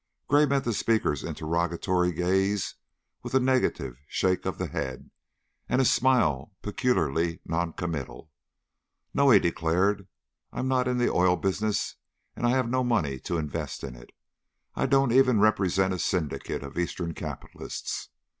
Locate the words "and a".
5.69-5.85